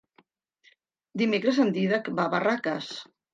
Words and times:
Dimecres 1.23 1.59
en 1.65 1.69
Dídac 1.77 2.09
va 2.21 2.27
a 2.27 2.33
Barraques. 2.37 2.91